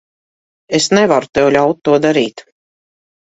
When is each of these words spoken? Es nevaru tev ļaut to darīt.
Es 0.77 0.87
nevaru 0.97 1.29
tev 1.39 1.51
ļaut 1.57 1.83
to 1.89 1.99
darīt. 2.07 2.45